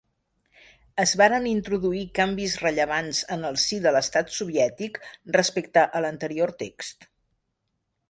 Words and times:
Es 1.03 1.11
varen 1.21 1.45
introduir 1.49 2.01
canvis 2.21 2.57
rellevants 2.63 3.21
en 3.37 3.47
el 3.51 3.61
si 3.67 3.81
de 3.85 3.95
l'Estat 3.99 4.35
Soviètic, 4.41 5.01
respecte 5.39 5.89
a 6.03 6.07
l'anterior 6.09 6.59
text. 6.67 7.11